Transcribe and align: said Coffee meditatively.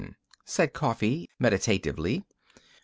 said 0.45 0.73
Coffee 0.73 1.29
meditatively. 1.37 2.23